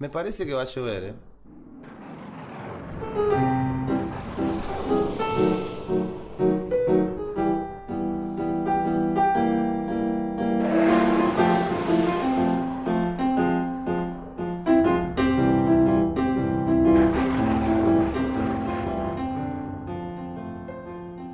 [0.00, 1.14] Me parece que va a llover, ¿eh?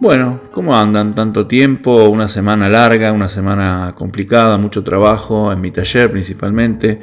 [0.01, 1.15] Bueno, ¿cómo andan?
[1.15, 7.01] Tanto tiempo, una semana larga, una semana complicada, mucho trabajo en mi taller principalmente.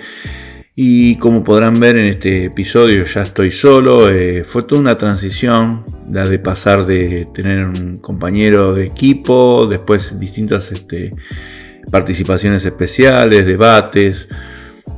[0.76, 5.84] Y como podrán ver en este episodio ya estoy solo, eh, fue toda una transición,
[6.10, 11.12] la de pasar de tener un compañero de equipo, después distintas este,
[11.92, 14.30] participaciones especiales, debates.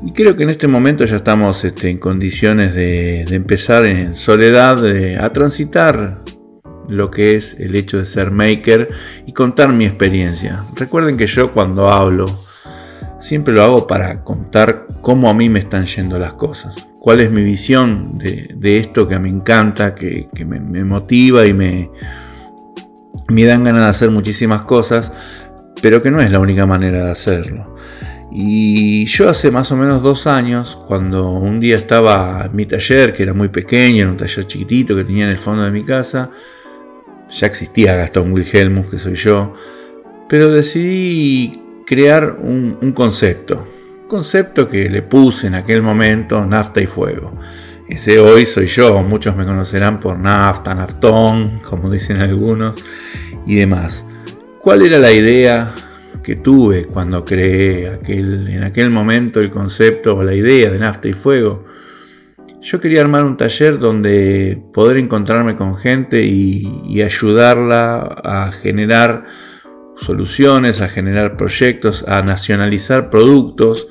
[0.06, 4.86] Y creo que en este momento ya estamos este, en condiciones de, empezar en soledad
[5.20, 6.20] a transitar
[6.88, 8.90] lo que es el hecho de ser maker
[9.26, 10.66] y contar mi experiencia.
[10.76, 12.46] Recuerden que yo cuando hablo
[13.24, 17.32] siempre lo hago para contar cómo a mí me están yendo las cosas, cuál es
[17.32, 21.90] mi visión de, esto que me encanta, que, me, motiva y me,
[23.30, 25.14] me dan ganas de hacer muchísimas cosas,
[25.82, 27.78] pero que no es la única manera de hacerlo.
[28.30, 33.14] Y yo hace más o menos dos años, cuando un día estaba en mi taller,
[33.14, 35.84] que era muy pequeño, era un taller chiquitito que tenía en el fondo de mi
[35.84, 36.30] casa,
[37.30, 39.54] ya existía Gastón Wilhelmus, que soy yo,
[40.28, 43.68] pero decidí crear un, concepto.
[44.04, 47.32] Un concepto que le puse en aquel momento nafta y fuego.
[47.88, 52.84] Ese hoy soy yo, muchos me conocerán por nafta, naftón, como dicen algunos,
[53.46, 54.06] y demás.
[54.62, 55.74] ¿Cuál era la idea
[56.24, 61.10] que tuve cuando creé aquel, en aquel momento el concepto o la idea de nafta
[61.10, 61.66] y fuego?
[62.64, 69.26] Yo quería armar un taller donde poder encontrarme con gente y, ayudarla a generar
[69.98, 73.88] soluciones, a generar proyectos, a nacionalizar productos,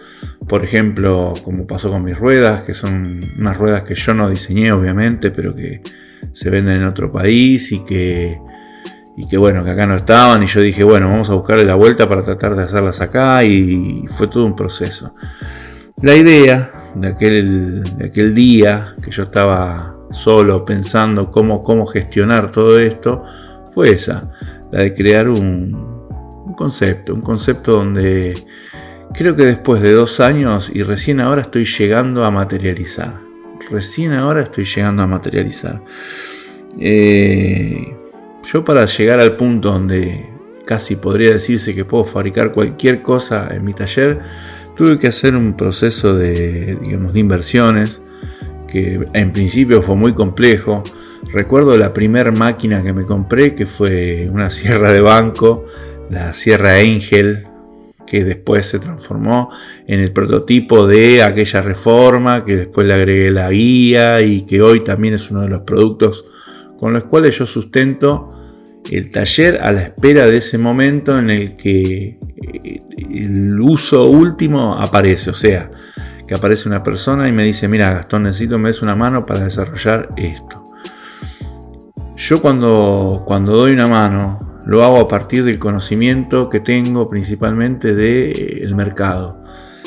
[0.48, 4.72] por ejemplo, como pasó con mis ruedas, que son unas ruedas que yo no diseñé
[4.72, 5.80] obviamente, pero que
[6.32, 8.38] se venden en otro país y que,
[9.16, 11.74] y que bueno, que acá no estaban y yo dije, bueno, vamos a buscarle la
[11.74, 15.14] vuelta para tratar de hacerlas acá y fue todo un proceso.
[16.02, 22.50] La idea de aquel, de aquel día que yo estaba solo pensando cómo, cómo gestionar
[22.50, 23.24] todo esto
[23.72, 24.30] fue esa,
[24.70, 25.91] la de crear un,
[26.54, 28.34] concepto, un concepto donde
[29.14, 33.20] creo que después de dos años y recién ahora estoy llegando a materializar,
[33.70, 35.82] recién ahora estoy llegando a materializar.
[36.78, 37.94] Eh,
[38.44, 40.26] yo para llegar al punto donde
[40.64, 44.20] casi podría decirse que puedo fabricar cualquier cosa en mi taller,
[44.76, 48.02] tuve que hacer un proceso de, digamos, de inversiones
[48.68, 50.82] que en principio fue muy complejo.
[51.32, 55.66] Recuerdo la primera máquina que me compré, que fue una sierra de banco,
[56.12, 57.46] la sierra Angel,
[58.06, 59.50] que después se transformó
[59.86, 64.84] en el prototipo de aquella reforma, que después le agregué la guía y que hoy
[64.84, 66.26] también es uno de los productos
[66.78, 68.28] con los cuales yo sustento
[68.90, 72.78] el taller a la espera de ese momento en el que eh,
[73.10, 75.70] el uso último aparece, o sea,
[76.26, 79.44] que aparece una persona y me dice, mira Gastón, necesito me des una mano para
[79.44, 80.66] desarrollar esto.
[82.16, 87.94] Yo cuando, cuando doy una mano, lo hago a partir del conocimiento que tengo principalmente
[87.94, 89.42] del mercado.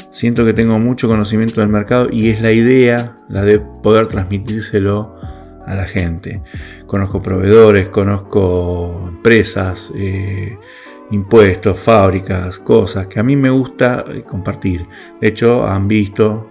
[0.09, 5.15] Siento que tengo mucho conocimiento del mercado y es la idea, la de poder transmitírselo
[5.65, 6.41] a la gente.
[6.85, 10.57] Conozco proveedores, conozco empresas, eh,
[11.11, 14.85] impuestos, fábricas, cosas que a mí me gusta eh, compartir.
[15.19, 16.49] De hecho, han visto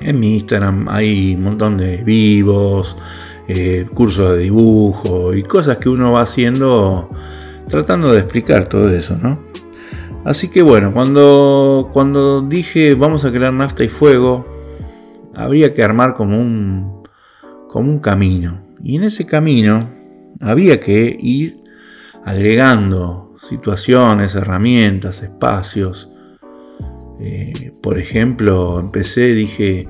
[0.00, 2.96] en mi Instagram hay un montón de vivos,
[3.54, 7.10] eh, cursos de dibujo y cosas que uno va haciendo
[7.68, 9.38] tratando de explicar todo eso, ¿no?
[10.24, 14.44] Así que bueno, cuando, cuando dije vamos a crear nafta y fuego,
[15.34, 17.02] habría que armar como un,
[17.68, 18.62] como un camino.
[18.82, 19.90] Y en ese camino
[20.40, 21.62] había que ir
[22.24, 26.10] agregando situaciones, herramientas, espacios.
[27.20, 29.88] Eh, por ejemplo, empecé, dije,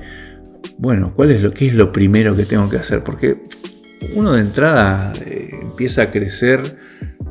[0.79, 3.03] bueno, ¿cuál es lo que es lo primero que tengo que hacer?
[3.03, 3.43] Porque
[4.15, 6.79] uno de entrada eh, empieza a crecer,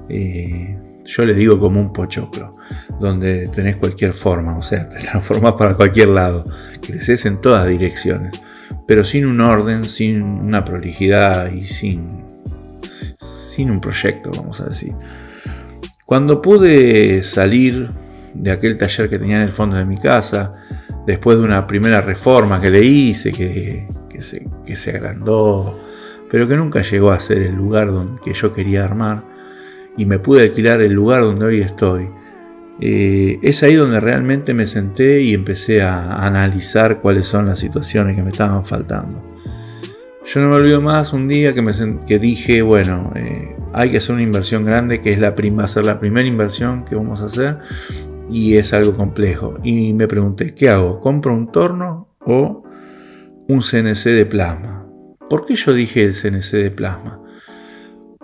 [0.10, 2.54] eh, yo le digo como un pochoclo,
[3.00, 6.46] donde tenés cualquier forma, o sea, te transformas para cualquier lado,
[6.82, 8.42] creces en todas direcciones
[8.86, 12.08] pero sin un orden, sin una prolijidad y sin,
[12.82, 14.94] sin un proyecto, vamos a decir.
[16.06, 17.90] Cuando pude salir
[18.34, 20.52] de aquel taller que tenía en el fondo de mi casa,
[21.06, 23.88] después de una primera reforma que le hice, que,
[24.76, 25.80] se, agrandó,
[26.30, 29.24] pero que nunca llegó a ser el lugar donde, que yo quería armar,
[29.98, 32.10] y me pude alquilar el lugar donde hoy estoy,
[32.80, 38.16] eh, es ahí donde realmente me senté y empecé a analizar cuáles son las situaciones
[38.16, 39.22] que me estaban faltando.
[40.24, 41.74] Yo no me olvido más un día que, me
[42.20, 46.00] dije, bueno, eh, hay que hacer una inversión grande, que es la va a la
[46.00, 47.58] primera inversión que vamos a hacer
[48.32, 49.60] y es algo complejo.
[49.64, 51.00] Y me pregunté, ¿qué hago?
[51.00, 52.64] ¿Compro un torno o
[53.48, 54.88] un CNC de plasma?
[55.30, 57.22] ¿Por qué yo dije el CNC de plasma?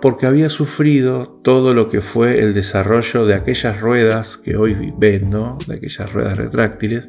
[0.00, 5.58] porque había sufrido todo lo que fue el desarrollo de aquellas ruedas que hoy vendo,
[5.66, 7.08] de aquellas ruedas retráctiles,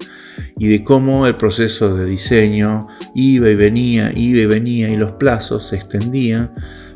[0.58, 5.12] y de cómo el proceso de diseño iba y venía, iba y venía, y los
[5.14, 6.52] plazos se extendían,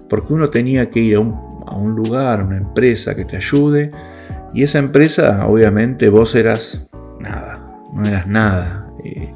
[0.10, 3.92] porque uno tenía que ir a un, lugar, a una empresa que te ayude,
[4.54, 6.88] y esa empresa, obviamente, vos eras
[7.20, 8.94] nada, no eras nada.
[9.04, 9.34] Eh,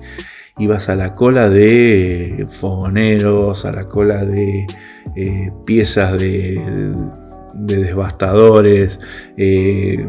[0.59, 4.67] ibas a la cola de fogoneros, a la cola de
[5.15, 6.61] eh, piezas de,
[7.53, 8.99] de devastadores,
[9.37, 10.07] eh,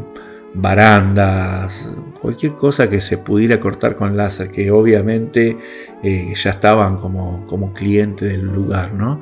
[0.55, 1.91] barandas,
[2.21, 5.57] cualquier cosa que se pudiera cortar con láser, que obviamente
[6.03, 9.21] ya estaban como, como cliente del lugar, ¿no?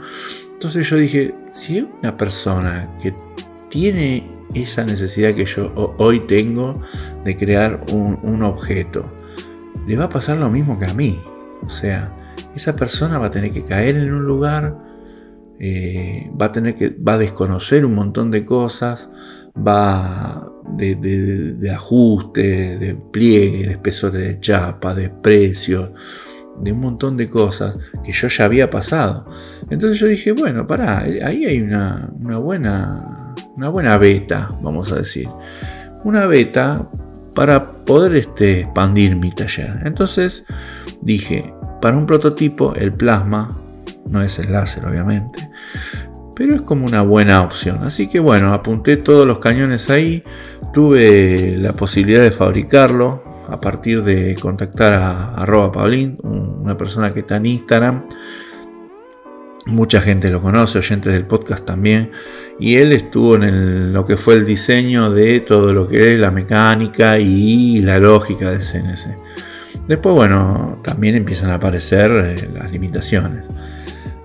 [0.52, 3.12] Entonces yo dije, si una persona que
[3.76, 6.80] tiene esa necesidad que yo hoy tengo
[7.26, 9.04] de crear un, objeto,
[9.86, 11.20] le va a pasar lo mismo que a mí.
[11.60, 12.10] O sea,
[12.54, 14.78] esa persona va a tener que caer en un lugar,
[15.60, 19.10] eh, va a tener que, va a desconocer un montón de cosas,
[19.54, 25.90] va de, de, ajuste, de pliegue, de espesores de chapa, de precios,
[26.62, 29.28] de un montón de cosas que yo ya había pasado.
[29.68, 33.25] Entonces yo dije, bueno, pará, ahí hay una, una buena,
[33.56, 35.28] una buena beta, vamos a decir.
[36.04, 36.88] Una beta
[37.34, 39.82] para poder este, expandir mi taller.
[39.84, 40.46] Entonces
[41.00, 43.56] dije, para un prototipo el plasma,
[44.10, 45.50] no es el láser obviamente,
[46.34, 47.80] pero es como una buena opción.
[47.82, 50.22] Así que bueno, apunté todos los cañones ahí,
[50.72, 57.20] tuve la posibilidad de fabricarlo a partir de contactar a arroba Paulín, una persona que
[57.20, 58.06] está en Instagram
[59.66, 62.12] Mucha gente lo conoce, oyentes del podcast también.
[62.58, 66.30] Y él estuvo en lo que fue el diseño de todo lo que es la
[66.30, 69.16] mecánica y la lógica del CNC.
[69.88, 73.44] Después, bueno, también empiezan a aparecer eh, las limitaciones.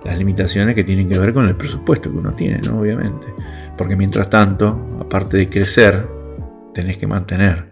[0.04, 2.80] Las limitaciones que tienen que ver con el presupuesto que uno tiene, ¿no?
[2.80, 3.26] Obviamente.
[3.76, 6.08] Porque mientras tanto, aparte de crecer,
[6.72, 7.70] tenés que mantener.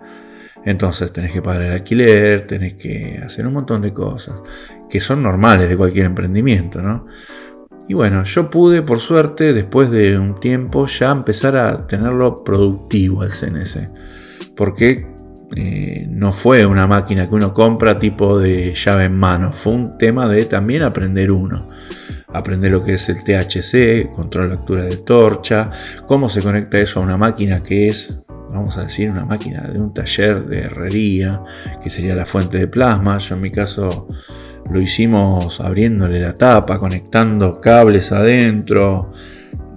[0.65, 4.35] Entonces tenés que pagar el alquiler, tenés que hacer un montón de cosas
[4.89, 7.07] que son normales de cualquier emprendimiento, ¿no?
[7.91, 13.25] Y bueno, yo pude, por suerte, después de un tiempo, ya empezar a tenerlo productivo
[13.25, 14.55] el CNC.
[14.55, 15.09] Porque
[15.57, 19.99] eh, no fue una máquina que uno compra tipo de llave en mano, fue un
[19.99, 21.69] tema de también aprender uno.
[22.29, 25.69] Aprender lo que es el THC, control de lectura de torcha,
[26.07, 28.21] cómo se conecta eso a una máquina que es,
[28.53, 31.43] vamos a decir, una máquina de un taller de herrería,
[31.83, 33.19] que sería la fuente de plasma.
[33.19, 34.07] Yo en mi caso
[34.71, 39.13] lo hicimos abriéndole la tapa, conectando cables adentro.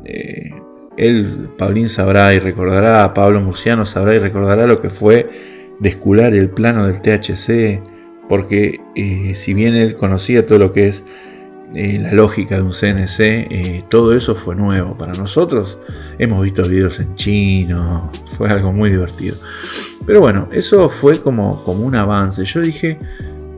[0.06, 0.52] Eh,
[0.98, 5.30] él, Paulín sabrá y recordará, Pablo Murciano sabrá y recordará lo que fue
[5.80, 7.82] descular el plano del THC,
[8.30, 11.04] porque eh, si bien él conocía todo lo que es
[11.74, 15.80] eh, la lógica de un CNC, todo eso fue nuevo para nosotros.
[16.20, 19.38] Hemos visto videos en chino, fue algo muy divertido.
[20.06, 22.44] Pero bueno, eso fue como, como un avance.
[22.46, 23.00] Yo dije,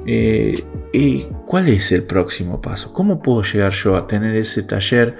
[0.05, 0.63] eh,
[0.93, 2.93] ¿y ¿cuál es el próximo paso?
[2.93, 5.17] ¿Cómo puedo llegar yo a tener ese taller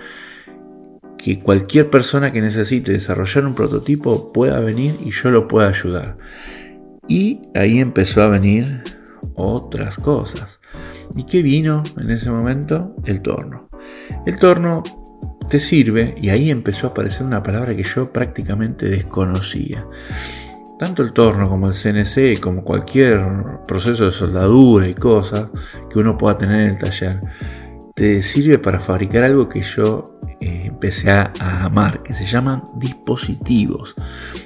[1.18, 6.18] que cualquier persona que necesite desarrollar un prototipo pueda venir y yo lo pueda ayudar?
[7.08, 8.84] Y ahí empezó a venir
[9.36, 10.60] otras cosas.
[11.16, 12.96] ¿Y qué vino en ese momento?
[13.06, 13.70] El torno.
[14.26, 14.84] El torno
[15.50, 19.86] te sirve y ahí empezó a aparecer una palabra que yo prácticamente desconocía.
[20.78, 23.26] Tanto el torno como el CNC, como cualquier
[23.66, 25.50] proceso de soldadura y cosas
[25.90, 27.22] que uno pueda tener en el taller,
[27.94, 30.04] te sirve para fabricar algo que yo
[30.42, 31.32] eh, empecé a,
[31.64, 33.96] amar, que se llaman dispositivos.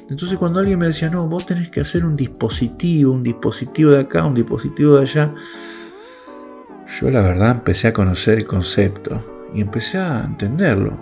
[0.08, 4.02] Entonces cuando alguien me decía, no, vos tenés que hacer un dispositivo, un dispositivo de
[4.02, 5.34] acá, un dispositivo de allá,
[7.00, 10.96] yo la verdad empecé a conocer el concepto y empecé a entenderlo.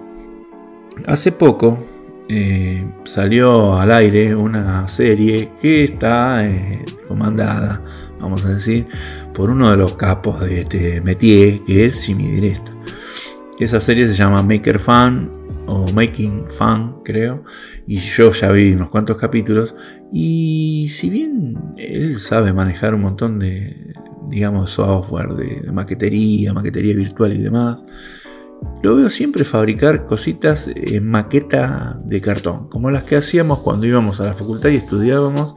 [1.06, 1.78] Hace poco
[2.30, 7.82] eh, salió al aire una serie que está eh, comandada,
[8.20, 8.86] vamos a decir,
[9.34, 12.72] por uno de los capos de este métier, que es Jimmy Directo.
[13.60, 15.32] Esa serie se llama Maker Fan
[15.68, 17.44] o Making Fan, creo,
[17.88, 19.76] y yo ya vi unos cuantos capítulos.
[20.12, 23.94] Y si bien él sabe manejar un montón de,
[24.30, 27.84] digamos, software de maquetería, maquetería virtual y demás,
[28.84, 34.22] lo veo siempre fabricar cositas en maqueta de cartón, como las que hacíamos cuando íbamos
[34.22, 35.56] a la facultad y estudiábamos,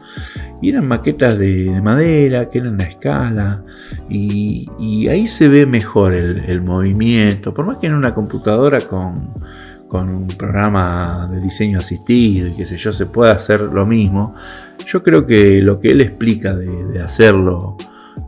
[0.62, 3.64] y eran maquetas de, madera, que eran a escala,
[4.08, 4.68] y,
[5.08, 9.34] ahí se ve mejor el, movimiento, por más que en una computadora con,
[9.92, 14.34] un programa de diseño asistido y qué sé yo, se pueda hacer lo mismo,
[14.86, 17.76] yo creo que lo que él explica de hacerlo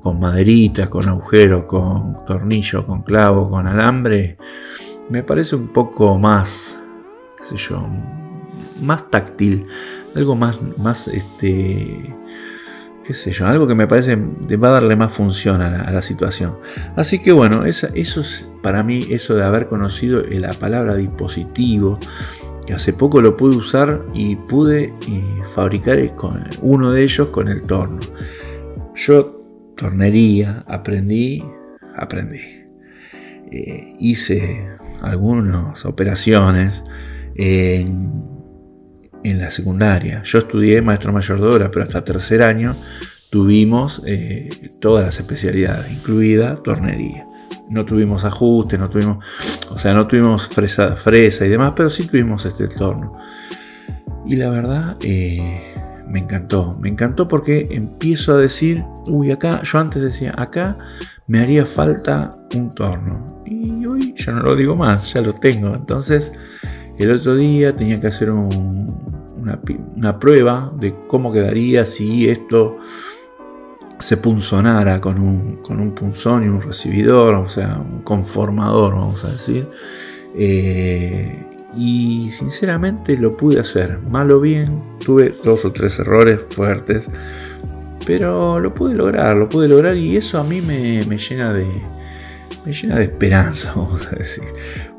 [0.02, 4.36] con maderitas, con agujero, con tornillo, con clavo, con alambre,
[5.08, 6.80] me parece un poco más,
[7.36, 7.86] qué sé yo,
[8.80, 9.66] más táctil,
[10.16, 12.14] algo más, más este,
[13.04, 14.18] qué sé yo, algo que me parece
[14.48, 16.56] que va a darle más función a la, situación.
[16.96, 21.98] Así que bueno, eso es para mí, eso de haber conocido la palabra dispositivo,
[22.66, 27.48] que hace poco lo pude usar y pude eh, fabricar con uno de ellos con
[27.48, 28.00] el torno.
[28.94, 29.41] Yo
[29.76, 31.42] tornería, aprendí,
[31.96, 32.62] aprendí.
[33.50, 34.66] Eh, hice
[35.02, 36.84] algunas operaciones
[37.34, 38.30] en,
[39.24, 40.22] la secundaria.
[40.24, 42.74] Yo estudié maestro mayor de pero hasta tercer año
[43.30, 44.48] tuvimos eh,
[44.80, 47.26] todas las especialidades, incluida tornería.
[47.70, 49.24] No tuvimos ajustes, no tuvimos,
[49.70, 53.14] o sea, no tuvimos fresa, fresa y demás, pero sí tuvimos este torno.
[54.26, 55.74] Y la verdad, eh,
[56.12, 60.76] me encantó, me encantó porque empiezo a decir, uy, acá, yo antes decía, acá
[61.26, 63.42] me haría falta un torno.
[63.46, 65.74] Y hoy ya no lo digo más, ya lo tengo.
[65.74, 66.34] Entonces,
[66.98, 72.76] el otro día tenía que hacer una, prueba de cómo quedaría si esto
[73.98, 79.24] se punzonara con un, con un punzón y un recibidor, o sea, un conformador, vamos
[79.24, 79.66] a decir.
[80.34, 87.10] Eh, y sinceramente lo pude hacer, mal o bien, tuve dos o tres errores fuertes,
[88.06, 91.66] pero lo pude lograr, lo pude lograr y eso a mí me, llena de
[92.64, 94.44] me llena de esperanza, vamos a decir,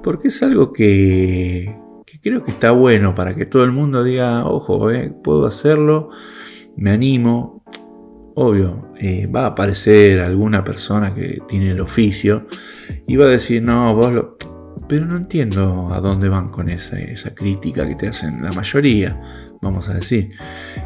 [0.01, 1.75] porque es algo que,
[2.21, 6.09] creo que está bueno para que todo el mundo diga, ojo, eh, puedo hacerlo,
[6.75, 7.61] me animo.
[8.35, 12.47] Obvio, eh, va a aparecer alguna persona que tiene el oficio
[13.05, 14.37] y va a decir, no, vos lo,
[14.93, 16.97] pero no entiendo a dónde van con esa,
[17.33, 19.19] crítica que te hacen la mayoría,
[19.59, 20.29] vamos a decir.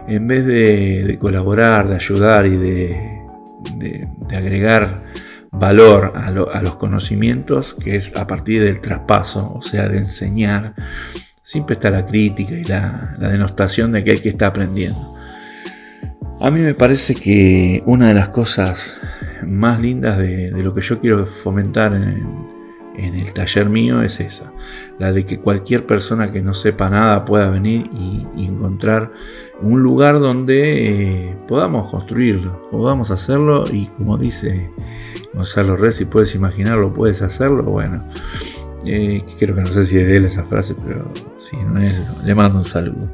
[0.08, 5.04] En vez de, colaborar, de ayudar y de, agregar
[5.52, 10.74] valor a, los conocimientos, que es a partir del traspaso, o sea, de enseñar,
[11.44, 15.18] siempre está la crítica y la, denostación de aquel que está aprendiendo.
[16.40, 19.02] A mí me parece que una de las cosas
[19.46, 22.47] más lindas de, de lo que yo quiero fomentar en,
[22.98, 24.51] en el taller mío es esa,
[24.98, 29.12] la de que cualquier persona que no sepa nada pueda venir y, encontrar
[29.62, 34.72] un lugar donde eh, podamos construirlo, podamos hacerlo y como dice
[35.34, 38.04] Gonzalo Rez, si puedes imaginarlo, puedes hacerlo, bueno,
[38.86, 41.96] eh, creo que no sé si es de él esa frase, pero si no es,
[42.24, 43.12] le mando un saludo.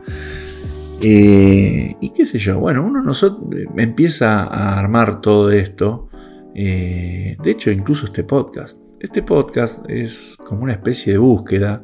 [1.01, 3.43] Eh, y qué sé yo, bueno, uno nosotros
[3.75, 6.09] empieza a armar todo esto,
[6.53, 11.83] de hecho incluso este podcast, este podcast es como una especie de búsqueda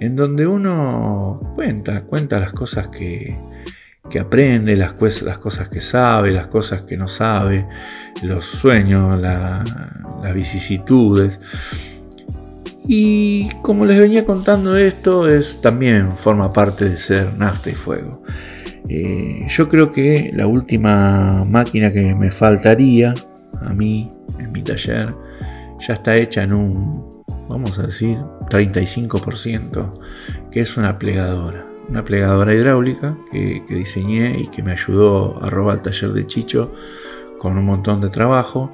[0.00, 3.38] en donde uno cuenta, cuenta las cosas que,
[4.20, 7.66] aprende, las, las, cosas que sabe, las cosas que no sabe,
[8.22, 11.40] los sueños, las vicisitudes.
[12.86, 18.22] Y como les venía contando esto, es también forma parte de ser nafta y fuego.
[18.90, 23.14] Eh, yo creo que la última máquina que me faltaría
[23.62, 25.14] a mí en mi taller
[25.78, 28.18] ya está hecha en un, vamos a decir,
[28.50, 30.00] 35%,
[30.50, 31.66] que es una plegadora.
[31.88, 36.72] Una plegadora hidráulica que, diseñé y que me ayudó a robar el taller de Chicho
[37.38, 38.72] con un montón de trabajo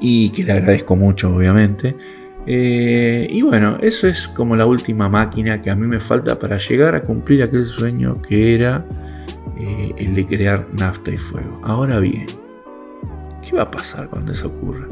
[0.00, 1.96] y que le agradezco mucho, obviamente.
[2.46, 6.56] Eh, y bueno, eso es como la última máquina que a mí me falta para
[6.56, 8.84] llegar a cumplir aquel sueño que era
[9.58, 11.60] eh, el de crear nafta y fuego.
[11.62, 12.26] Ahora bien,
[13.42, 14.88] ¿qué va a pasar cuando eso ocurra?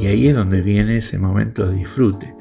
[0.00, 2.34] Y ahí es donde viene ese momento de disfrute.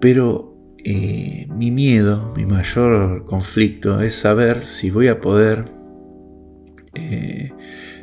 [0.00, 5.64] Pero eh, mi miedo, mi mayor conflicto es saber si voy a poder,
[6.94, 7.52] eh,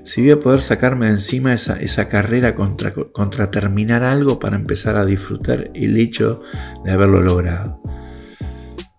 [0.03, 4.55] si voy a poder sacarme de encima esa, esa carrera contra, contra terminar algo para
[4.55, 6.41] empezar a disfrutar el hecho
[6.85, 7.81] de haberlo logrado.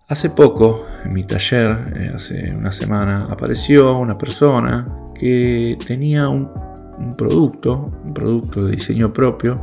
[0.07, 4.85] Hace poco, en mi taller, eh, hace una semana, apareció una persona
[5.19, 6.51] que tenía un
[6.97, 9.55] un producto, un producto de diseño propio,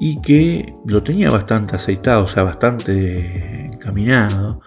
[0.00, 4.60] y que lo tenía bastante aceitado, o sea, bastante encaminado.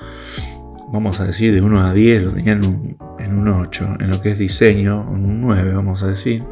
[0.91, 4.09] Vamos a decir, de 1 a 10 lo tenía en un, en un 8, en
[4.09, 6.43] lo que es diseño, en un 9, vamos a decir.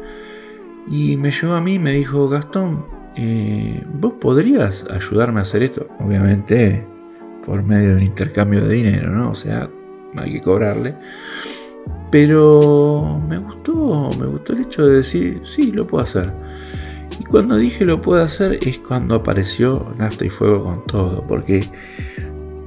[0.90, 2.84] Y me llevó a mí y me dijo, Gastón,
[3.16, 6.86] eh, vos podrías ayudarme a hacer esto, obviamente
[7.46, 9.30] por medio de un intercambio de dinero, ¿no?
[9.30, 9.68] O sea,
[10.16, 10.96] hay que cobrarle.
[12.10, 16.32] Pero me gustó, me gustó el hecho de decir, sí, lo puedo hacer.
[17.18, 21.60] Y cuando dije lo puedo hacer es cuando apareció Nafta y Fuego con todo, porque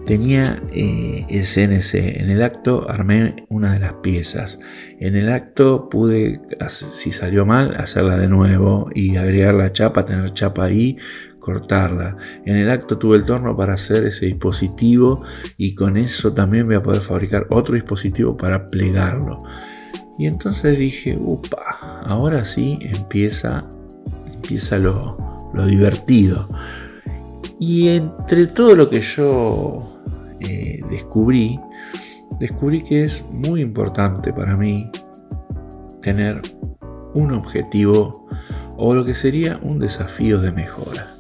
[0.08, 2.22] tenía eh, el CNC.
[2.22, 4.60] En el acto armé una de las piezas.
[5.00, 10.34] En el acto pude, si salió mal, hacerla de nuevo y agregar la chapa, tener
[10.34, 10.98] chapa ahí,
[11.48, 12.18] cortarla.
[12.46, 15.24] En el acto tuve el torno para hacer ese dispositivo
[15.56, 19.38] y con eso también voy a poder fabricar otro dispositivo para plegarlo.
[20.20, 23.66] Y entonces dije, upa, ahora sí empieza
[24.34, 25.18] empieza lo,
[25.66, 26.50] divertido.
[27.62, 29.88] Y entre todo lo que yo
[30.42, 31.58] eh, descubrí,
[32.42, 34.92] descubrí que es muy importante para mí
[36.02, 36.42] tener
[37.14, 38.28] un objetivo
[38.76, 41.17] o lo que sería un desafío de mejora.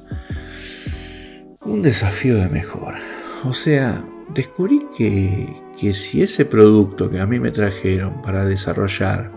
[1.67, 2.99] Un desafío de mejora.
[3.43, 9.31] O sea, descubrí que, que si ese producto que a mí me trajeron para desarrollar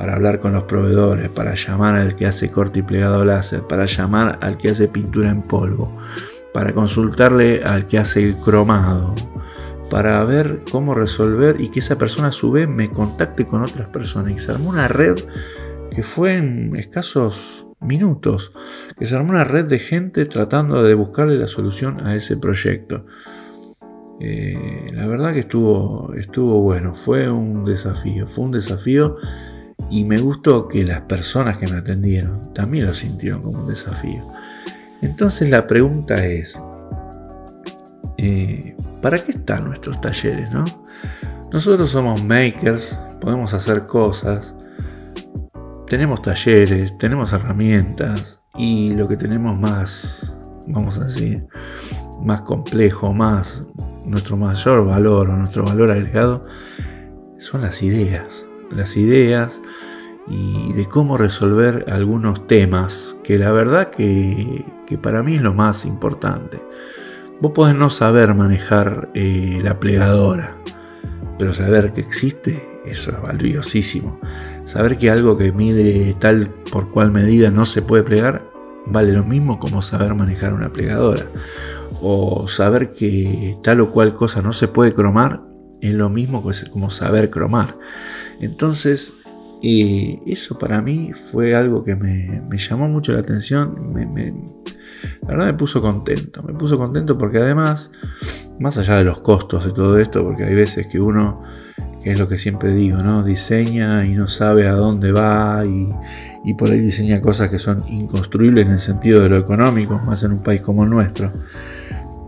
[0.00, 3.84] para hablar con los proveedores, para llamar al que hace corte y plegado láser, para
[3.84, 5.94] llamar al que hace pintura en polvo,
[6.54, 9.14] para consultarle al que hace el cromado,
[9.90, 13.90] para ver cómo resolver y que esa persona a su vez me contacte con otras
[13.90, 14.32] personas.
[14.32, 15.16] Y se armó una red
[15.94, 18.52] que fue en escasos minutos,
[18.98, 23.06] que se armó una red de gente tratando de buscarle la solución a ese proyecto.
[24.20, 29.16] Eh, la verdad que estuvo, estuvo bueno, fue un desafío, fue un desafío
[29.88, 34.28] y me gustó que las personas que me atendieron también lo sintieron como un desafío.
[35.00, 36.60] Entonces la pregunta es,
[38.18, 40.52] eh, ¿para qué están nuestros talleres?
[40.52, 40.64] No?
[41.50, 44.54] Nosotros somos makers, podemos hacer cosas,
[45.90, 50.34] tenemos talleres, tenemos herramientas y lo que tenemos más,
[50.68, 51.46] vamos a decir,
[52.22, 53.68] más complejo, más
[54.06, 56.40] nuestro mayor valor o nuestro valor agregado
[57.38, 59.60] son las ideas las ideas
[60.28, 64.64] y de cómo resolver algunos temas que la verdad que,
[65.02, 66.62] para mí es lo más importante.
[67.40, 70.56] Vos podés no saber manejar eh, la plegadora,
[71.38, 74.20] pero saber que existe, eso es valiosísimo.
[74.70, 78.48] Saber que algo que mide tal por cual medida no se puede plegar,
[78.86, 81.26] vale lo mismo como saber manejar una plegadora.
[82.00, 85.42] O saber que tal o cual cosa no se puede cromar,
[85.80, 87.76] es lo mismo como saber cromar.
[88.40, 89.12] Entonces,
[89.60, 93.90] eh, eso para mí fue algo que me, llamó mucho la atención.
[93.92, 96.44] la verdad me puso contento.
[96.44, 97.90] Me puso contento porque además,
[98.60, 101.40] más allá de los costos de todo esto, porque hay veces que uno,
[102.02, 103.22] que es lo que siempre digo, ¿no?
[103.22, 108.66] Diseña y no sabe a dónde va y, por ahí diseña cosas que son inconstruibles
[108.66, 111.32] en el sentido de lo económico, más en un país como el nuestro.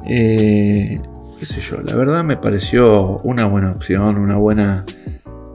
[0.06, 1.00] Eh,
[1.38, 4.84] qué sé yo, la verdad me pareció una buena opción, una buena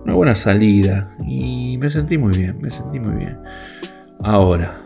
[0.07, 3.37] una buena salida y me sentí muy bien, me sentí muy bien.
[4.23, 4.77] Ahora,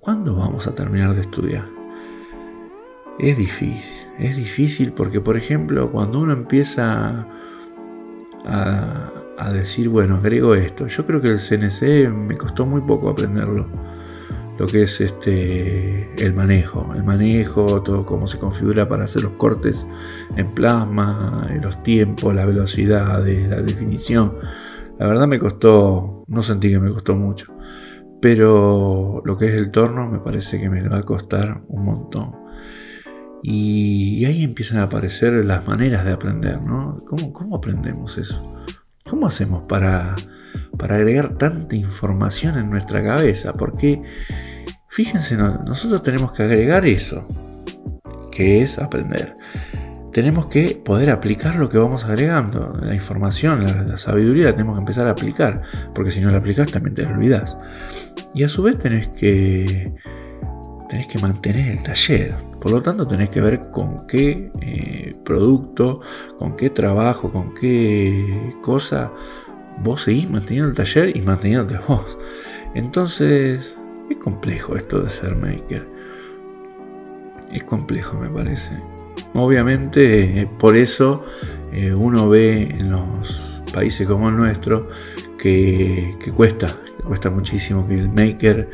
[0.00, 1.64] ¿cuándo vamos a terminar de estudiar?
[3.20, 7.24] Es difícil, es difícil porque, por ejemplo, cuando uno empieza
[8.46, 9.10] a,
[9.52, 13.66] decir, bueno, agrego esto, yo creo que el CNC me costó muy poco aprenderlo
[14.58, 19.32] lo que es este el manejo, el manejo, todo cómo se configura para hacer los
[19.32, 19.86] cortes
[20.36, 24.36] en plasma, los tiempos, la velocidad, la definición.
[24.98, 27.52] La verdad me costó, no sentí que me costó mucho,
[28.20, 32.41] pero lo que es el torno me parece que me va a costar un montón.
[33.42, 36.98] Y, ahí empiezan a aparecer las maneras de aprender, ¿no?
[37.06, 38.64] ¿Cómo, aprendemos eso?
[39.04, 40.14] ¿Cómo hacemos para,
[40.78, 43.52] para agregar tanta información en nuestra cabeza?
[43.54, 44.02] Porque
[44.92, 47.26] Fíjense, nosotros tenemos que agregar eso,
[48.30, 49.34] que es aprender.
[50.12, 52.74] Tenemos que poder aplicar lo que vamos agregando.
[52.78, 55.62] La información, la, sabiduría la tenemos que empezar a aplicar,
[55.94, 57.56] porque si no la aplicas también te la olvidas.
[58.34, 59.86] Y a su vez tenés que,
[60.90, 62.34] tenés que mantener el taller.
[62.62, 66.00] Por lo tanto, tenés que ver con qué eh, producto,
[66.38, 69.12] con qué trabajo, con qué cosa
[69.82, 72.16] vos seguís manteniendo el taller y manteniéndote vos.
[72.76, 73.76] Entonces,
[74.08, 75.88] es complejo esto de ser maker.
[77.50, 78.78] Es complejo, me parece.
[79.34, 81.24] Obviamente, eh, por eso
[81.72, 84.88] eh, uno ve en los países como el nuestro
[85.36, 88.70] que, cuesta, cuesta muchísimo, que el maker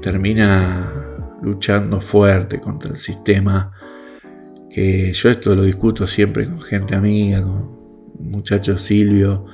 [0.00, 1.07] termina
[1.42, 3.72] luchando fuerte contra el sistema.
[4.70, 7.78] Que yo esto lo discuto siempre con gente amiga, con
[8.20, 9.46] muchacho Silvio,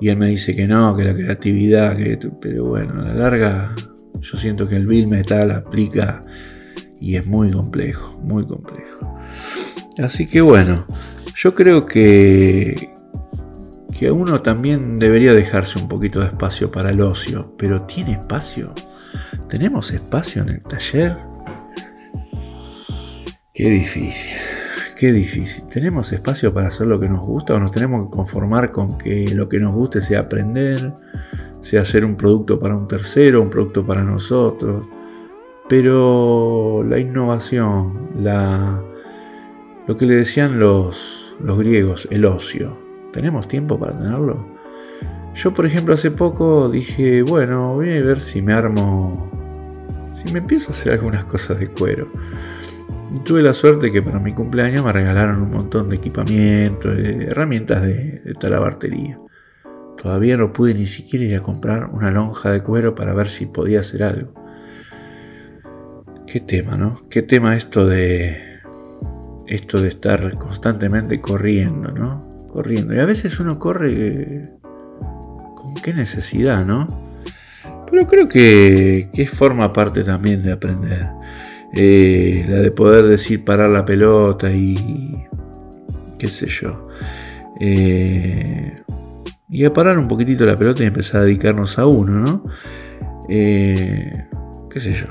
[0.00, 3.74] y él me dice que no, que la creatividad, que, pero bueno, a la larga
[4.20, 6.20] Yo siento que el bill metal aplica
[7.00, 9.18] y es muy complejo, muy complejo.
[9.98, 10.86] Así que bueno,
[11.34, 12.92] yo creo que,
[13.98, 18.72] que uno también debería dejarse un poquito de espacio para el ocio, pero ¿tiene espacio?
[19.48, 21.18] ¿Tenemos espacio en el taller?
[23.54, 24.36] Qué difícil,
[24.96, 25.64] qué difícil.
[25.68, 29.26] ¿Tenemos espacio para hacer lo que nos gusta o nos tenemos que conformar con que
[29.34, 30.94] lo que nos guste sea aprender,
[31.60, 34.86] sea hacer un producto para un tercero, un producto para nosotros?
[35.68, 38.82] Pero la innovación, la,
[39.86, 42.76] lo que le decían los, los griegos, el ocio,
[43.12, 44.51] ¿tenemos tiempo para tenerlo?
[45.34, 49.30] Yo, por ejemplo, hace poco dije, bueno, voy a ver si me armo,
[50.22, 52.08] si me empiezo a hacer algunas cosas de cuero.
[53.14, 57.26] Y tuve la suerte que para mi cumpleaños me regalaron un montón de equipamiento, de
[57.26, 59.18] herramientas de, de talabartería.
[60.00, 63.46] Todavía no pude ni siquiera ir a comprar una lonja de cuero para ver si
[63.46, 64.34] podía hacer algo.
[66.26, 66.96] Qué tema, ¿no?
[67.10, 68.52] Qué tema esto de
[69.46, 72.20] esto de estar constantemente corriendo, ¿no?
[72.48, 72.94] Corriendo.
[72.94, 74.61] Y a veces uno corre con
[75.82, 76.86] qué necesidad, ¿no?
[77.90, 81.10] Pero creo que, forma parte también de aprender.
[81.74, 85.24] Eh, la de poder decir parar la pelota y
[86.18, 86.82] qué sé yo.
[87.60, 88.70] Eh,
[89.50, 92.44] y a parar un poquitito la pelota y empezar a dedicarnos a uno, ¿no?
[93.28, 94.26] Eh,
[94.70, 95.08] qué sé yo.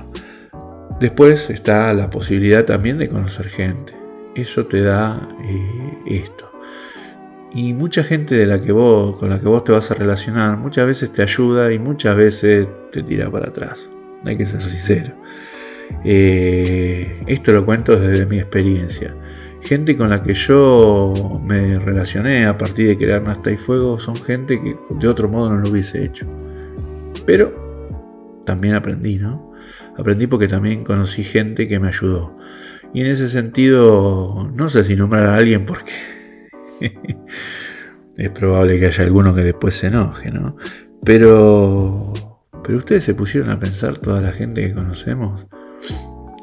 [0.99, 3.93] Después está la posibilidad también de conocer gente.
[4.35, 5.29] Eso te da
[6.07, 6.50] esto.
[7.53, 10.57] Y mucha gente de la que vos, con la que vos te vas a relacionar,
[10.57, 13.89] muchas veces te ayuda y muchas veces te tira para atrás.
[14.23, 15.13] Hay que ser sincero.
[16.05, 19.13] Eh, esto lo cuento desde mi experiencia.
[19.61, 24.15] Gente con la que yo me relacioné a partir de crear Nasta y Fuego son
[24.15, 26.25] gente que de otro modo no lo hubiese hecho.
[27.25, 29.51] Pero también aprendí, ¿no?
[29.97, 32.35] Aprendí porque también conocí gente que me ayudó.
[32.93, 35.91] Y en ese sentido, no sé si nombrar a alguien porque
[38.17, 40.57] es probable que haya alguno que después se enoje, ¿no?
[41.03, 42.13] Pero,
[42.63, 45.47] pero ustedes se pusieron a pensar toda la gente que conocemos.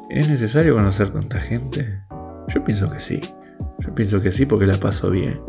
[0.09, 2.01] ¿Es necesario conocer tanta gente?
[2.47, 3.21] Yo pienso que sí.
[3.79, 5.39] Yo pienso que sí porque la paso bien.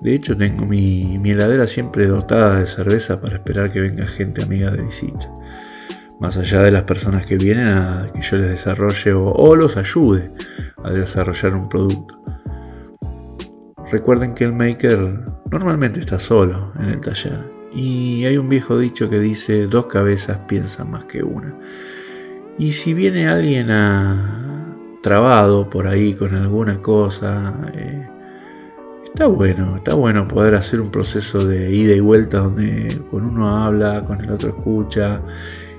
[0.00, 4.70] De hecho, tengo mi, heladera siempre dotada de cerveza para esperar que venga gente amiga
[4.70, 5.32] de visita.
[6.20, 10.30] Más allá de las personas que vienen a que yo les desarrolle o, los ayude
[10.82, 12.22] a desarrollar un producto.
[13.90, 15.20] Recuerden que el maker
[15.50, 17.56] normalmente está solo en el taller.
[17.72, 21.54] Y hay un viejo dicho que dice, dos cabezas piensan más que una.
[22.58, 24.46] Y si viene alguien a,
[25.02, 28.08] trabado por ahí con alguna cosa, eh,
[29.04, 33.64] está bueno, está bueno poder hacer un proceso de ida y vuelta donde con uno
[33.64, 35.22] habla, con el otro escucha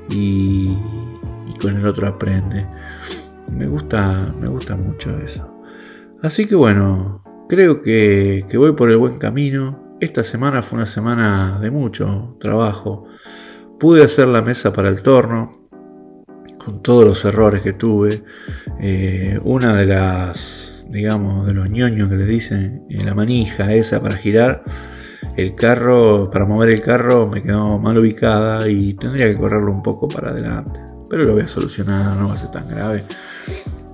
[0.10, 0.78] y,
[1.62, 2.68] con el otro aprende.
[3.52, 5.62] Me gusta, me gusta mucho eso.
[6.22, 9.98] Así que bueno, creo que, voy por el buen camino.
[10.00, 13.06] Esta semana fue una semana de mucho trabajo.
[13.80, 15.70] Pude hacer la mesa para el torno,
[16.58, 18.24] con todos los errores que tuve.
[18.80, 24.02] Eh, una de las, digamos, de los ñoños que le dicen, en la manija esa
[24.02, 24.64] para girar,
[25.36, 29.84] el carro, para mover el carro me quedó mal ubicada y tendría que correrlo un
[29.84, 30.80] poco para adelante.
[31.10, 33.04] Pero lo voy a solucionar, no va a ser tan grave.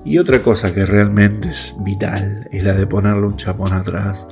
[0.05, 4.27] Y otra cosa que realmente es vital es la de ponerle un chapón atrás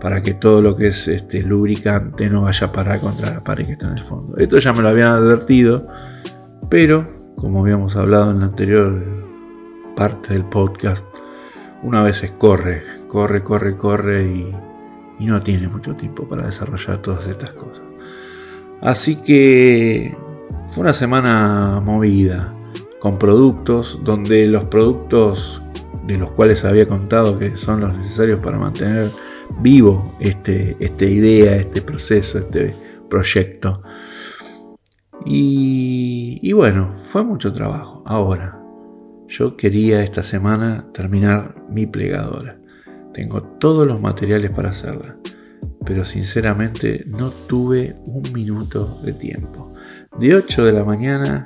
[0.00, 3.66] para que todo lo que es este lubricante no vaya a parar contra la pared
[3.66, 4.36] que está en el fondo.
[4.36, 5.86] Esto ya me lo habían advertido,
[6.68, 9.00] pero como habíamos hablado en la anterior
[9.94, 11.04] parte del podcast,
[11.82, 14.56] una vez corre, corre, corre, corre y,
[15.20, 17.84] no tiene mucho tiempo para desarrollar todas estas cosas.
[18.80, 20.16] Así que
[20.70, 22.52] fue una semana movida,
[23.02, 25.60] con productos, donde los productos
[26.06, 29.10] de los cuales había contado que son los necesarios para mantener
[29.60, 32.76] vivo este, esta idea, este proceso, este
[33.10, 33.82] proyecto,
[35.24, 38.04] y, bueno, fue mucho trabajo.
[38.06, 38.60] Ahora,
[39.26, 42.60] yo quería esta semana terminar mi plegadora.
[43.12, 45.16] Tengo todos los materiales para hacerla,
[45.84, 49.72] pero sinceramente no tuve un minuto de tiempo.
[50.20, 51.44] De 8 de la mañana,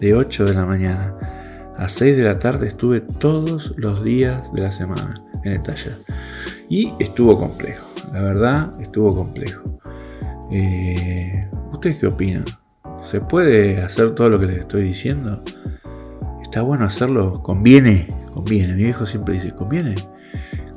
[0.00, 1.14] de 8 de la mañana
[1.76, 5.96] a 6 de la tarde estuve todos los días de la semana en el taller.
[6.68, 9.80] Y estuvo complejo, la verdad estuvo complejo.
[10.50, 12.44] Eh, ¿Ustedes qué opinan?
[12.98, 15.42] ¿Se puede hacer todo lo que les estoy diciendo?
[16.42, 17.42] ¿Está bueno hacerlo?
[17.42, 18.08] ¿Conviene?
[18.32, 18.74] Conviene.
[18.74, 19.94] Mi viejo siempre dice, ¿conviene?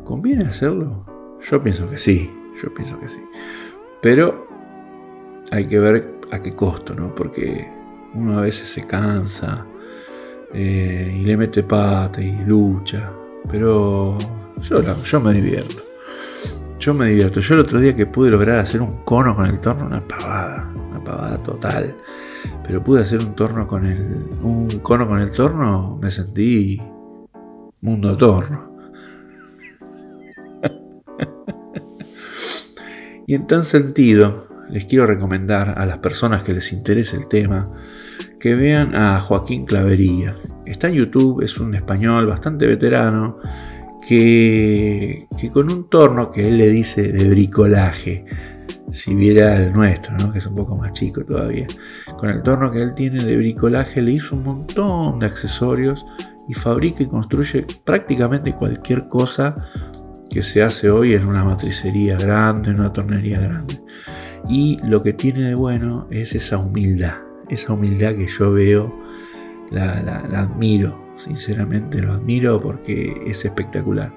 [0.04, 1.06] ¿Conviene hacerlo?
[1.50, 3.20] Yo pienso que sí, yo pienso que sí.
[4.02, 4.48] Pero
[5.52, 7.14] hay que ver a qué costo, ¿no?
[7.14, 7.70] Porque
[8.14, 9.66] Uno a veces se cansa
[10.54, 13.12] eh, y le mete pata y lucha,
[13.52, 14.18] pero
[14.62, 15.84] yo, yo me divierto.
[16.80, 17.40] Yo me divierto.
[17.40, 20.72] Yo el otro día que pude lograr hacer un cono con el torno, una pavada,
[20.76, 21.96] una pavada total.
[22.66, 24.00] Pero pude hacer un torno con el.
[24.44, 26.80] un cono con el torno, me sentí
[27.82, 28.72] mundo torno.
[33.28, 37.64] y en tan sentido, les quiero recomendar a las personas que les interese el tema
[38.40, 40.36] que vean a Joaquín Clavería.
[40.66, 43.40] Está en YouTube, es un español bastante veterano
[44.08, 48.26] que, con un torno que él le dice de bricolaje,
[48.90, 51.68] si viera el nuestro, que es un poco más chico todavía,
[52.18, 56.06] con el torno que él tiene de bricolaje le hizo un montón de accesorios
[56.48, 59.56] y fabrica y construye prácticamente cualquier cosa
[60.30, 63.82] que se hace hoy en una matricería grande, en una tornería grande.
[64.50, 67.16] Y lo que tiene de bueno es esa humildad,
[67.50, 68.94] esa humildad que yo veo,
[69.72, 69.98] la,
[70.36, 74.14] admiro sinceramente lo admiro porque es espectacular.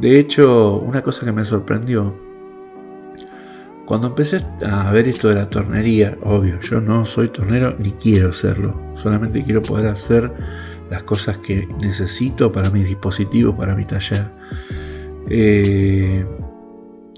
[0.00, 2.14] De hecho, una cosa que me sorprendió,
[3.84, 8.32] cuando empecé a ver esto de la tornería, obvio, yo no soy tornero ni quiero
[8.32, 10.32] serlo, solamente quiero poder hacer
[10.88, 14.30] las cosas que necesito para mi dispositivo, para mi taller.
[15.28, 16.24] Eh,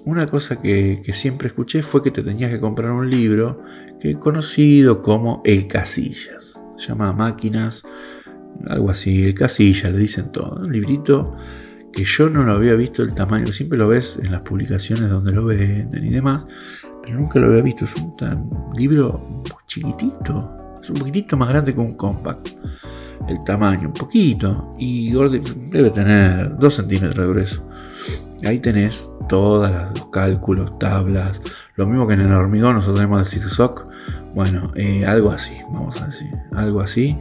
[0.04, 3.62] una cosa que, siempre escuché fue que te tenías que comprar un libro
[4.00, 6.60] que conocido como El Casillas.
[6.76, 7.84] Se llama Máquinas
[8.68, 10.60] algo así, el casilla, le dicen todo.
[10.62, 11.36] Un librito
[11.92, 15.32] que yo no lo había visto el tamaño, siempre lo ves en las publicaciones donde
[15.32, 16.46] lo venden y demás,
[17.02, 17.84] pero nunca lo había visto.
[17.84, 18.14] Es un,
[18.76, 22.48] libro chiquitito, es un poquitito más grande que un compact.
[23.28, 25.10] El tamaño, un poquito, y
[25.70, 27.68] debe tener 2 centímetros de grueso.
[28.46, 31.40] Ahí tenés todos los cálculos, tablas,
[31.76, 33.72] lo mismo que en el hormigón nosotros tenemos el Zigzag.
[34.34, 37.16] Bueno, eh, algo así, vamos a decir, algo así.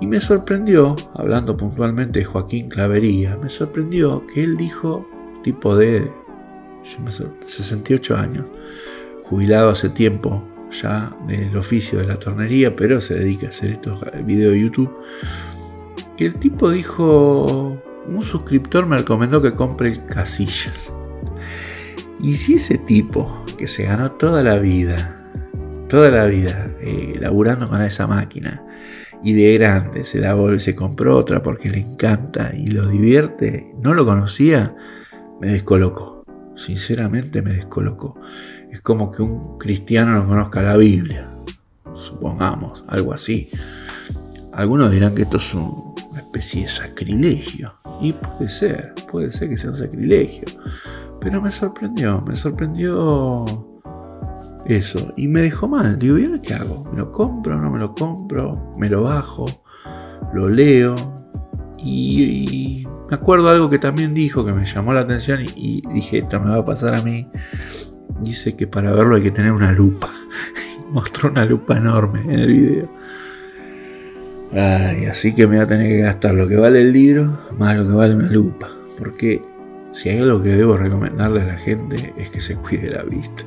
[0.00, 5.08] Y me sorprendió, hablando puntualmente de Joaquín Clavería, me sorprendió que él dijo,
[5.42, 6.10] tipo de
[7.46, 8.44] 68 años,
[9.24, 14.00] jubilado hace tiempo ya del oficio de la tornería, pero se dedica a hacer estos
[14.24, 14.94] videos de YouTube,
[16.16, 20.92] que el tipo dijo, un suscriptor me recomendó que compre casillas.
[22.22, 25.16] Y si ese tipo, que se ganó toda la vida,
[25.88, 28.62] toda la vida, eh, laburando con esa máquina,
[29.22, 33.94] y de grande se la se compró otra porque le encanta y lo divierte, no
[33.94, 34.76] lo conocía,
[35.40, 36.24] me descolocó.
[36.54, 38.18] Sinceramente me descolocó.
[38.70, 41.28] Es como que un cristiano no conozca la Biblia.
[41.92, 43.50] Supongamos, algo así.
[44.52, 45.85] Algunos dirán que esto es una
[46.36, 47.72] especie de sacrilegio.
[48.00, 50.44] Y puede ser, puede ser que sea un sacrilegio.
[51.20, 53.44] Pero me sorprendió, me sorprendió
[54.66, 55.12] eso.
[55.16, 55.98] Y me dejó mal.
[55.98, 56.84] Digo, ¿y qué hago?
[56.92, 57.60] ¿Me lo compro?
[57.60, 58.72] ¿No me lo compro?
[58.78, 59.46] ¿Me lo bajo?
[60.34, 60.94] ¿Lo leo?
[61.78, 66.40] Y, me acuerdo algo que también dijo que me llamó la atención y, dije, esto
[66.40, 67.28] me va a pasar a mí.
[68.20, 70.10] Dice que para verlo hay que tener una lupa.
[70.90, 72.95] Mostró una lupa enorme en el video.
[74.58, 77.76] Ay, así que me va a tener que gastar lo que vale el libro más
[77.76, 78.70] lo que vale una lupa.
[78.98, 79.42] Porque
[79.92, 83.44] si hay algo que debo recomendarle a la gente es que se cuide la vista.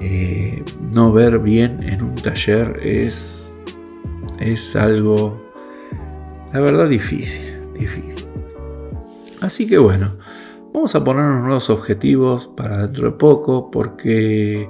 [0.00, 3.54] Eh, no ver bien en un taller es,
[4.40, 5.52] es algo,
[6.52, 8.26] la verdad, difícil, difícil.
[9.40, 10.18] Así que bueno,
[10.74, 14.68] vamos a ponernos nuevos objetivos para dentro de poco porque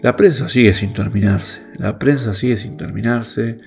[0.00, 1.60] la prensa sigue sin terminarse.
[1.76, 3.58] La prensa sigue sin terminarse.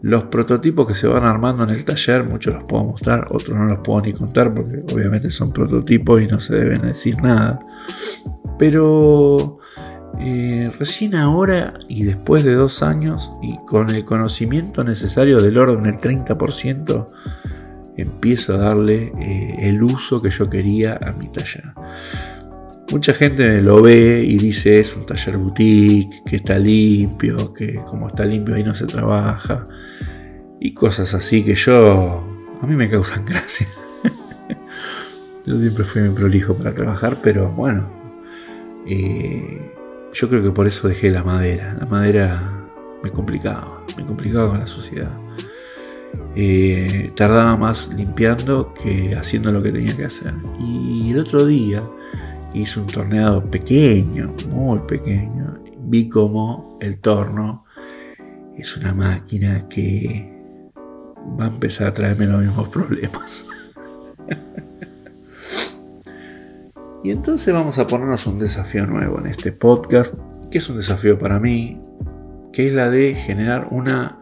[0.00, 3.64] Los prototipos que se van armando en el taller, muchos los puedo mostrar, otros no
[3.64, 7.58] los puedo ni contar porque obviamente son prototipos y no se deben decir nada.
[8.58, 9.58] Pero
[10.20, 15.82] eh, recién ahora y después de dos años y con el conocimiento necesario del orden
[15.82, 17.06] del 30%,
[17.96, 21.72] empiezo a darle eh, el uso que yo quería a mi taller.
[22.90, 28.08] Mucha gente lo ve y dice es un taller boutique, que está limpio, que como
[28.08, 29.64] está limpio ahí no se trabaja
[30.58, 32.24] y cosas así que yo
[32.60, 33.68] a mí me causan gracia.
[35.44, 37.90] yo siempre fui muy prolijo para trabajar, pero bueno,
[38.86, 39.72] eh,
[40.12, 41.76] yo creo que por eso dejé la madera.
[41.78, 42.70] La madera
[43.04, 45.12] me complicaba, me complicaba con la sociedad.
[46.34, 50.32] Eh, tardaba más limpiando que haciendo lo que tenía que hacer.
[50.58, 51.82] Y el otro día
[52.54, 55.58] hice un torneado pequeño, muy pequeño.
[55.80, 57.64] Vi como el torno
[58.56, 60.32] es una máquina que
[61.38, 63.46] va a empezar a traerme los mismos problemas.
[67.04, 70.18] Y entonces vamos a ponernos un desafío nuevo en este podcast,
[70.50, 71.80] que es un desafío para mí,
[72.52, 74.18] que es la de generar una,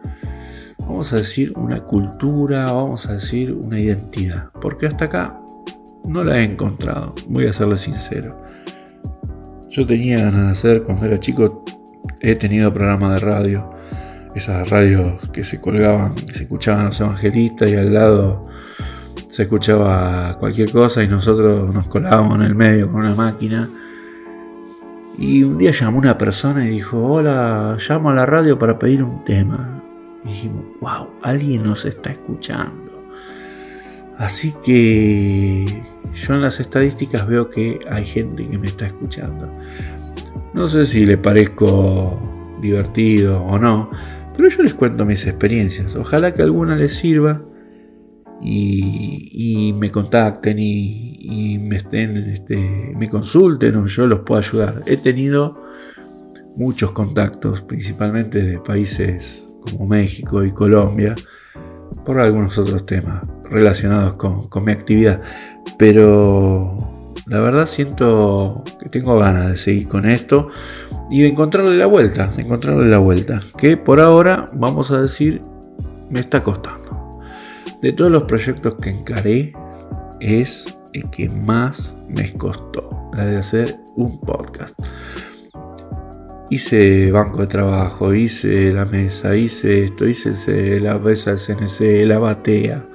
[0.77, 4.51] vamos a decir, una cultura, vamos a decir, una identidad.
[4.61, 5.41] Porque hasta acá
[6.05, 8.41] no la he encontrado, voy a serle sincero.
[9.69, 11.63] Yo tenía ganas de hacer, cuando era chico,
[12.19, 13.69] he tenido programas de radio,
[14.35, 18.43] esas radios que se colgaban, se escuchaban los evangelistas y al lado
[19.29, 23.69] se escuchaba cualquier cosa y nosotros nos colábamos en el medio con una máquina.
[25.17, 29.03] Y un día llamó una persona y dijo, hola, llamo a la radio para pedir
[29.03, 29.83] un tema.
[30.23, 32.86] Y dijimos, wow, alguien nos está escuchando.
[34.17, 39.53] Así que yo en las estadísticas veo que hay gente que me está escuchando.
[40.53, 42.19] No sé si le parezco
[42.59, 43.91] divertido o no,
[44.35, 45.95] pero yo les cuento mis experiencias.
[45.95, 47.43] Ojalá que alguna les sirva
[48.41, 54.83] y, me contacten y, me estén, este, me consulten o yo los puedo ayudar.
[54.87, 55.61] He tenido
[56.55, 61.13] muchos contactos, principalmente de países como México y Colombia,
[62.03, 65.21] por algunos otros temas relacionados con, con mi actividad.
[65.77, 66.77] Pero
[67.25, 70.49] la verdad siento que tengo ganas de seguir con esto
[71.09, 75.41] y de encontrarle la vuelta, de encontrarle la vuelta, que por ahora vamos a decir
[76.09, 77.19] me está costando.
[77.81, 79.53] De todos los proyectos que encaré,
[80.19, 84.77] es el que más me costó, la de hacer un podcast.
[86.49, 92.19] Hice banco de trabajo, hice la mesa, hice esto, hice la mesa del CNC, la
[92.19, 92.85] batea.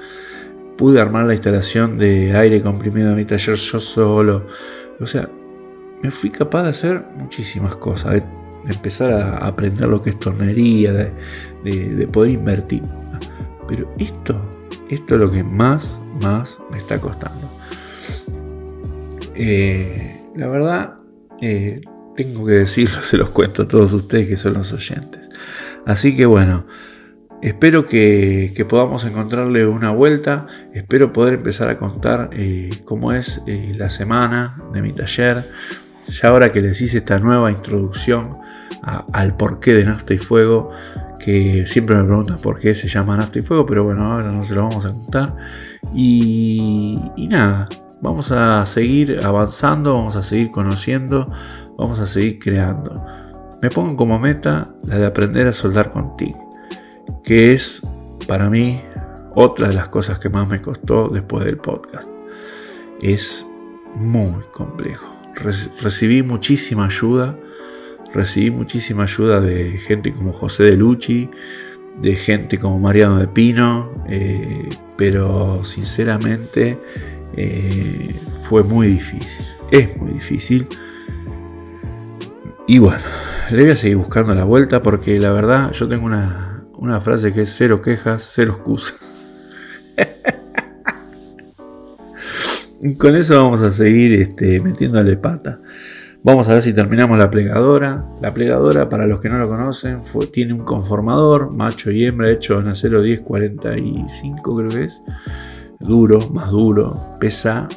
[0.82, 4.48] Pude armar la instalación de aire comprimido en mi taller yo solo.
[4.98, 5.28] O sea,
[6.02, 8.24] me fui capaz de hacer muchísimas cosas, de,
[8.66, 12.82] empezar a aprender lo que es tornería, de poder invertir.
[13.68, 14.42] Pero esto
[14.94, 17.50] esto es lo que más, más me está costando.
[19.34, 20.94] Eh, la verdad,
[21.40, 21.80] eh,
[22.14, 25.30] tengo que decirlo, se los cuento a todos ustedes que son los oyentes.
[25.86, 26.66] Así que bueno,
[27.42, 30.46] espero que, podamos encontrarle una vuelta.
[30.72, 35.50] Espero poder empezar a contar eh, cómo es la semana de mi taller.
[36.08, 38.30] Ya ahora que les hice esta nueva introducción
[38.82, 40.70] al porqué de Nafta y Fuego,
[41.18, 44.42] que siempre me preguntan por qué se llama Nafta y Fuego, pero bueno, ahora no
[44.42, 45.36] se lo vamos a contar.
[45.94, 47.68] Y, nada,
[48.00, 51.30] vamos a seguir avanzando, vamos a seguir conociendo,
[51.78, 52.96] vamos a seguir creando.
[53.62, 56.34] Me pongo como meta la de aprender a soldar con TIG,
[57.24, 57.82] que es
[58.26, 58.80] para mí
[59.34, 62.08] otra de las cosas que más me costó después del podcast.
[63.00, 63.46] Es
[63.94, 65.06] muy complejo.
[65.80, 67.36] recibí muchísima ayuda
[68.12, 71.30] recibí muchísima ayuda de gente como José de Lucci,
[72.00, 76.78] de gente como Mariano de Pino, eh, pero sinceramente
[77.36, 80.66] eh, fue muy difícil, es muy difícil.
[82.66, 83.02] Y bueno,
[83.50, 86.51] le voy a seguir buscando la vuelta porque la verdad yo tengo una,
[86.82, 89.14] una frase que es cero quejas, cero excusas.
[92.98, 95.60] Con eso vamos a seguir este, metiéndole pata.
[96.24, 98.08] Vamos a ver si terminamos la plegadora.
[98.20, 100.00] La plegadora, para los que no lo conocen,
[100.32, 105.04] tiene un conformador, macho y hembra, hecho en acero 1045 creo que es.
[105.78, 106.96] Duro, más duro.
[107.20, 107.68] Pesa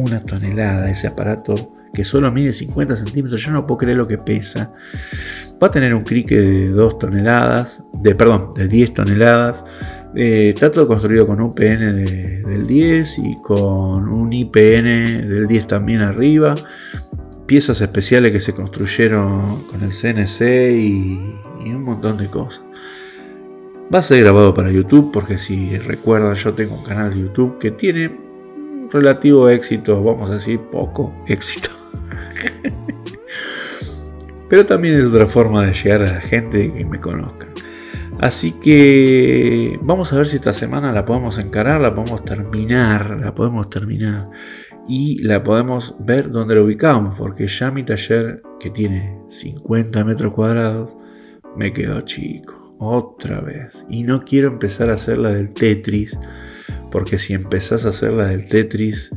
[0.00, 3.42] una tonelada ese aparato que solo mide 50 centímetros.
[3.42, 4.72] Yo no puedo creer lo que pesa.
[5.62, 9.64] Va a tener un crique de 2 toneladas, de, perdón, de 10 toneladas.
[10.14, 16.02] Eh, está todo construido con UPN del 10 y con un IPN del 10 también
[16.02, 16.54] arriba.
[17.46, 20.40] Piezas especiales que se construyeron con el CNC
[20.76, 21.18] y,
[21.66, 22.62] un montón de cosas.
[23.92, 27.58] Va a ser grabado para YouTube porque si recuerdan yo tengo un canal de YouTube
[27.58, 28.27] que tiene
[28.90, 31.70] relativo éxito, vamos a decir poco éxito.
[34.48, 37.46] Pero también es otra forma de llegar a la gente que me conozca.
[38.18, 43.32] Así que vamos a ver si esta semana la podemos encarar, la podemos terminar, la
[43.34, 44.30] podemos terminar
[44.88, 50.32] y la podemos ver donde la ubicamos, porque ya mi taller que tiene 50 metros
[50.32, 50.96] cuadrados
[51.56, 53.86] me quedó chico, otra vez.
[53.88, 56.18] Y no quiero empezar a hacer la del Tetris,
[56.90, 59.10] porque si empezás a hacer la del Tetris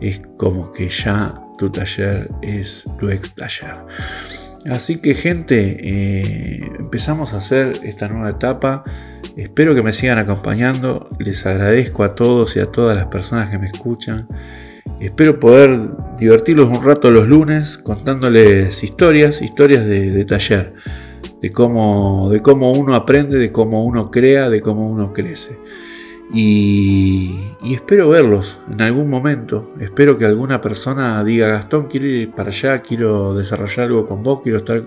[0.00, 3.76] es como que ya tu taller es tu ex taller.
[4.70, 8.82] Así que gente, eh, empezamos a hacer esta nueva etapa.
[9.36, 11.08] Espero que me sigan acompañando.
[11.20, 14.26] Les agradezco a todos y a todas las personas que me escuchan.
[15.00, 20.68] Espero poder divertirlos un rato los lunes contándoles historias, historias de, taller,
[21.42, 25.58] de cómo, de cómo uno aprende, de cómo uno crea, de cómo uno crece.
[26.38, 27.34] Y,
[27.64, 29.72] espero verlos en algún momento.
[29.80, 34.40] Espero que alguna persona diga, Gastón, quiero ir para allá, quiero desarrollar algo con vos,
[34.42, 34.82] quiero estar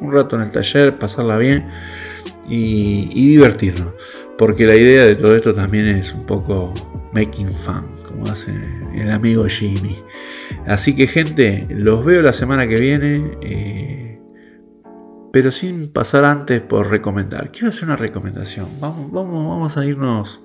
[0.00, 1.68] un rato en el taller, pasarla bien
[2.48, 3.92] y, divertirnos.
[4.38, 6.72] Porque la idea de todo esto también es un poco
[7.12, 8.54] making fun, como hace
[8.94, 10.02] el amigo Jimmy.
[10.66, 13.32] Así que gente, los veo la semana que viene.
[13.42, 14.20] Eh,
[15.30, 17.50] pero sin pasar antes por recomendar.
[17.50, 18.68] Quiero hacer una recomendación.
[18.80, 20.42] Vamos, vamos, vamos a irnos.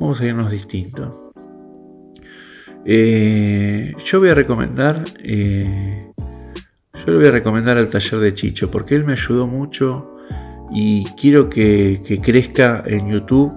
[0.00, 1.12] Vamos a irnos distintos.
[2.84, 5.04] Eh, yo voy a recomendar.
[5.22, 6.12] Eh,
[6.94, 8.70] yo le voy a recomendar al taller de Chicho.
[8.70, 10.16] Porque él me ayudó mucho.
[10.70, 13.52] Y quiero que, crezca en YouTube.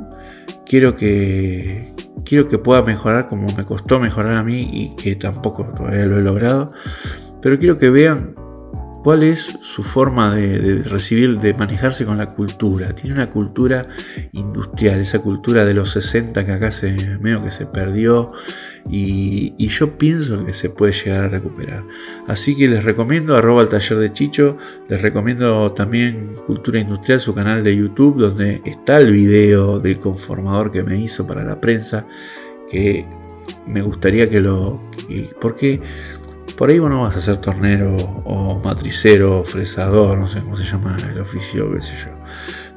[0.66, 1.94] Quiero que.
[2.26, 6.20] Quiero que pueda mejorar como me costó mejorar a mí y que tampoco todavía lo
[6.20, 6.68] he logrado.
[7.42, 8.36] Pero quiero que vean
[9.04, 12.94] cuál es su forma de, recibir, de manejarse con la cultura.
[12.94, 13.88] Tiene una cultura
[14.32, 18.32] industrial, esa cultura de los 60 que acá se medio que se perdió
[18.90, 21.84] y, yo pienso que se puede llegar a recuperar.
[22.28, 24.58] Así que les recomiendo arroba el taller de Chicho,
[24.90, 30.72] les recomiendo también Cultura Industrial, su canal de YouTube, donde está el video del conformador
[30.72, 32.06] que me hizo para la prensa,
[32.70, 33.06] que
[33.68, 34.80] me gustaría que lo...
[35.40, 35.82] porque
[36.62, 40.56] por ahí vos no vas a ser tornero o matricero o fresador, no sé cómo
[40.56, 42.12] se llama el oficio, qué sé yo.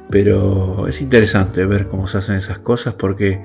[0.09, 3.43] Pero es interesante ver cómo se hacen esas cosas porque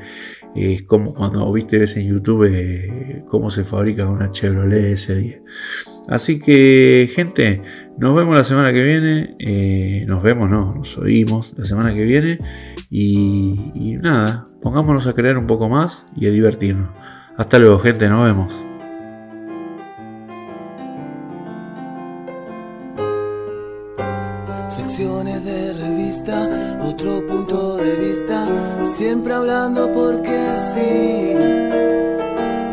[0.54, 5.42] es como cuando viste ves en YouTube eh, cómo se fabrica una Chevrolet S10.
[6.08, 7.60] Así que, gente,
[7.98, 9.36] nos vemos la semana que viene.
[9.40, 12.38] Eh, nos vemos, no, nos oímos la semana que viene.
[12.88, 16.88] Y, y nada, pongámonos a creer un poco más y a divertirnos.
[17.36, 18.69] Hasta luego, gente, nos vemos.
[27.82, 28.46] De vista,
[28.84, 31.34] siempre hablando porque sí,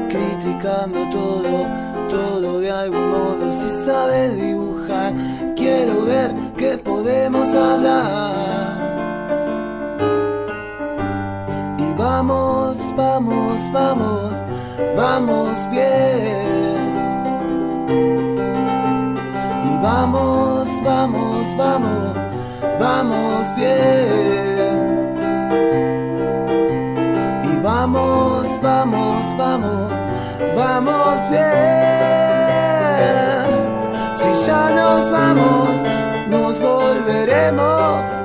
[0.10, 1.68] criticando todo,
[2.10, 5.14] todo de algún modo, si sabes dibujar,
[5.56, 8.78] quiero ver que podemos hablar.
[11.80, 14.32] Y vamos, vamos, vamos,
[14.96, 16.48] vamos bien.
[19.64, 22.28] Y vamos, vamos, vamos
[22.80, 24.27] vamos bien.
[28.78, 29.92] Vamos, vamos,
[30.56, 31.48] vamos, bien.
[34.16, 35.70] Si ya nos vamos,
[36.30, 38.17] nos volveremos.